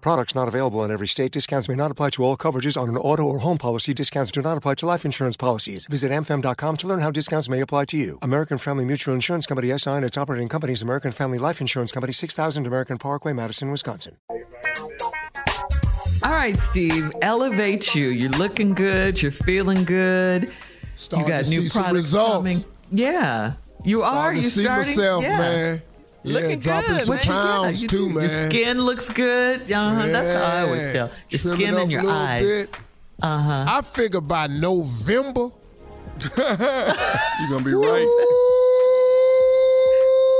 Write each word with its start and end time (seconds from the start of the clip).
Products 0.00 0.34
not 0.34 0.48
available 0.48 0.82
in 0.82 0.90
every 0.90 1.06
state. 1.06 1.30
Discounts 1.30 1.68
may 1.68 1.74
not 1.74 1.90
apply 1.90 2.08
to 2.10 2.24
all 2.24 2.34
coverages 2.36 2.80
on 2.80 2.88
an 2.88 2.96
auto 2.96 3.22
or 3.22 3.40
home 3.40 3.58
policy. 3.58 3.92
Discounts 3.92 4.30
do 4.30 4.40
not 4.40 4.56
apply 4.56 4.76
to 4.76 4.86
life 4.86 5.04
insurance 5.04 5.36
policies. 5.36 5.86
Visit 5.86 6.10
amfam.com 6.10 6.76
to 6.78 6.86
learn 6.88 7.00
how 7.00 7.10
discounts 7.10 7.50
may 7.50 7.60
apply 7.60 7.84
to 7.86 7.98
you. 7.98 8.18
American 8.22 8.56
Family 8.56 8.86
Mutual 8.86 9.12
Insurance 9.14 9.44
Company 9.44 9.76
SI 9.76 9.90
and 9.90 10.04
its 10.04 10.16
operating 10.16 10.48
companies 10.48 10.80
American 10.80 11.12
Family 11.12 11.38
Life 11.38 11.60
Insurance 11.60 11.92
Company 11.92 12.14
6000 12.14 12.66
American 12.66 12.96
Parkway, 12.96 13.34
Madison, 13.34 13.70
Wisconsin. 13.70 14.16
All 16.22 16.32
right, 16.32 16.58
Steve, 16.58 17.10
elevate 17.22 17.94
you. 17.94 18.08
You're 18.08 18.30
looking 18.30 18.72
good. 18.74 19.20
You're 19.20 19.30
feeling 19.32 19.84
good. 19.84 20.50
Starting 20.94 21.26
you 21.26 21.32
got 21.32 21.44
to 21.44 21.50
new 21.50 21.62
see 21.62 21.68
some 21.68 21.82
products 21.84 22.04
results. 22.04 22.32
coming. 22.36 22.58
Yeah, 22.90 23.52
you 23.84 24.02
are. 24.02 24.12
Starting 24.12 24.36
You 24.38 24.42
to 24.44 24.50
see 24.50 24.62
starting? 24.62 24.96
myself, 24.96 25.22
yeah. 25.22 25.38
man. 25.38 25.82
Yeah, 26.22 26.34
Looking 26.34 26.58
dropping 26.60 26.96
good. 26.96 27.04
some 27.04 27.14
man. 27.16 27.20
Yeah, 27.24 27.32
pounds 27.32 27.82
you- 27.82 27.88
too, 27.88 28.08
Your 28.10 28.28
skin 28.50 28.80
looks 28.80 29.08
good. 29.08 29.72
Uh-huh. 29.72 30.06
That's 30.06 30.38
how 30.38 30.56
I 30.56 30.60
always 30.62 30.92
tell. 30.92 31.10
Your 31.30 31.38
Trim 31.40 31.52
it 31.52 31.56
skin 31.56 31.74
up 31.74 31.82
and 31.82 31.92
your 31.92 32.02
a 32.04 32.08
eyes. 32.08 32.44
Bit. 32.46 32.76
Uh 33.22 33.38
huh. 33.38 33.64
I 33.68 33.82
figure 33.82 34.20
by 34.20 34.46
November. 34.48 35.48
You're 36.36 36.46
gonna 37.48 37.64
be 37.64 37.72
right. 37.74 38.06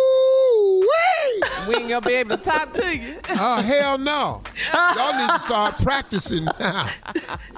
Ooh-wee. 0.01 1.69
We 1.69 1.75
ain't 1.77 1.89
gonna 1.89 2.01
be 2.07 2.15
able 2.15 2.37
to 2.37 2.43
talk 2.43 2.73
to 2.75 2.97
you. 2.97 3.17
Oh 3.31 3.63
hell 3.63 3.97
no! 3.99 4.43
Y'all 4.75 5.19
need 5.21 5.31
to 5.33 5.39
start 5.41 5.79
practicing 5.79 6.45
now. 6.59 6.89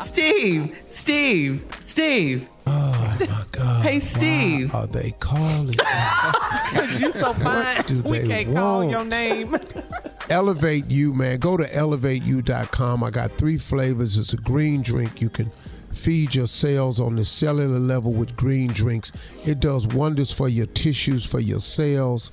Steve, 0.04 0.76
Steve, 0.86 1.64
Steve. 1.92 2.48
Oh 2.66 3.16
my 3.20 3.44
God! 3.52 3.84
Hey, 3.84 4.00
Steve. 4.00 4.72
Why 4.72 4.80
are 4.80 4.86
they 4.86 5.10
calling? 5.20 5.74
Cause 5.76 6.98
you 6.98 7.12
so 7.12 7.34
fine. 7.34 7.84
do 7.84 8.00
we 8.04 8.20
they 8.20 8.28
can't 8.28 8.56
call 8.56 8.82
your 8.82 9.04
name. 9.04 9.54
Elevate 10.30 10.86
You, 10.86 11.12
man. 11.12 11.38
Go 11.38 11.58
to 11.58 11.64
levateyou.com. 11.64 13.04
I 13.04 13.10
got 13.10 13.32
three 13.32 13.58
flavors. 13.58 14.16
It's 14.18 14.32
a 14.32 14.38
green 14.38 14.80
drink. 14.80 15.20
You 15.20 15.28
can 15.28 15.50
feed 15.92 16.34
your 16.34 16.46
cells 16.46 16.98
on 16.98 17.16
the 17.16 17.26
cellular 17.26 17.78
level 17.78 18.14
with 18.14 18.38
green 18.38 18.68
drinks. 18.72 19.12
It 19.44 19.60
does 19.60 19.86
wonders 19.86 20.32
for 20.32 20.48
your 20.48 20.64
tissues, 20.64 21.26
for 21.26 21.40
your 21.40 21.60
cells. 21.60 22.30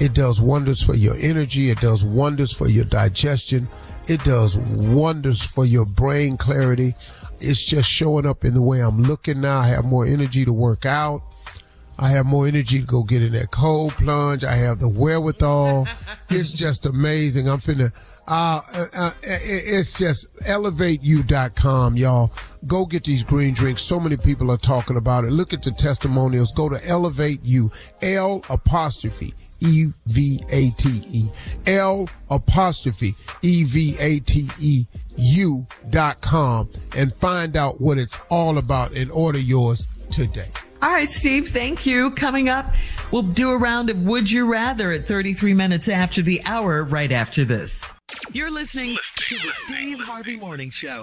It 0.00 0.14
does 0.14 0.40
wonders 0.40 0.80
for 0.84 0.94
your 0.94 1.16
energy. 1.20 1.70
It 1.70 1.80
does 1.80 2.04
wonders 2.04 2.52
for 2.52 2.68
your 2.68 2.84
digestion. 2.84 3.66
It 4.06 4.22
does 4.22 4.58
wonders 4.58 5.42
for 5.42 5.64
your 5.64 5.86
brain 5.86 6.36
clarity. 6.36 6.94
It's 7.40 7.64
just 7.64 7.88
showing 7.88 8.26
up 8.26 8.44
in 8.44 8.54
the 8.54 8.62
way 8.62 8.80
I'm 8.80 9.02
looking 9.02 9.40
now. 9.40 9.60
I 9.60 9.68
have 9.68 9.84
more 9.84 10.04
energy 10.04 10.44
to 10.44 10.52
work 10.52 10.84
out. 10.84 11.22
I 11.98 12.08
have 12.10 12.26
more 12.26 12.46
energy 12.46 12.80
to 12.80 12.86
go 12.86 13.02
get 13.02 13.22
in 13.22 13.32
that 13.32 13.50
cold 13.50 13.92
plunge. 13.92 14.44
I 14.44 14.54
have 14.56 14.78
the 14.78 14.88
wherewithal. 14.88 15.86
it's 16.30 16.50
just 16.50 16.86
amazing. 16.86 17.48
I'm 17.48 17.58
finna, 17.58 17.92
uh, 18.26 18.60
uh, 18.74 18.84
uh, 18.96 19.10
it's 19.22 19.98
just 19.98 20.34
levateyou.com, 20.38 21.96
y'all. 21.96 22.32
Go 22.66 22.86
get 22.86 23.04
these 23.04 23.22
green 23.22 23.54
drinks. 23.54 23.82
So 23.82 24.00
many 24.00 24.16
people 24.16 24.50
are 24.50 24.56
talking 24.56 24.96
about 24.96 25.24
it. 25.24 25.30
Look 25.30 25.52
at 25.52 25.62
the 25.62 25.70
testimonials. 25.70 26.52
Go 26.52 26.68
to 26.68 26.84
Elevate 26.86 27.40
You. 27.44 27.70
L 28.02 28.42
apostrophe. 28.50 29.34
E 29.60 29.86
V 30.06 30.40
A 30.50 30.70
T 30.70 30.88
E. 31.10 31.26
L 31.66 32.08
apostrophe 32.30 33.14
E 33.42 33.64
V 33.64 33.94
A 34.00 34.18
T 34.20 34.48
E 34.60 34.84
U 35.16 35.66
dot 35.90 36.20
com 36.20 36.68
and 36.96 37.14
find 37.14 37.56
out 37.56 37.80
what 37.80 37.98
it's 37.98 38.18
all 38.28 38.58
about 38.58 38.92
and 38.92 39.10
order 39.10 39.38
yours 39.38 39.86
today. 40.10 40.48
All 40.82 40.90
right, 40.90 41.08
Steve, 41.08 41.48
thank 41.48 41.86
you. 41.86 42.10
Coming 42.10 42.50
up, 42.50 42.74
we'll 43.10 43.22
do 43.22 43.50
a 43.50 43.58
round 43.58 43.88
of 43.88 44.02
Would 44.02 44.30
You 44.30 44.50
Rather 44.50 44.92
at 44.92 45.06
33 45.06 45.54
minutes 45.54 45.88
after 45.88 46.20
the 46.20 46.42
hour, 46.44 46.84
right 46.84 47.10
after 47.10 47.44
this. 47.44 47.80
You're 48.32 48.50
listening 48.50 48.98
to 49.16 49.34
the 49.36 49.52
Steve 49.64 49.98
Harvey 50.00 50.36
Morning 50.36 50.68
Show. 50.68 51.02